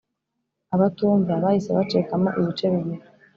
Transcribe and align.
Abatumva 0.75 1.31
bahise 1.43 1.69
bacikamo 1.77 2.29
ibice 2.39 2.65
bibiri. 2.73 3.03